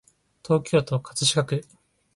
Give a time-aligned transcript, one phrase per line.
[0.43, 1.65] 東京都葛飾区